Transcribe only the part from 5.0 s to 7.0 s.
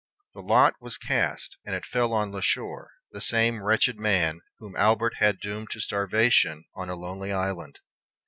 had doomed to starvation on a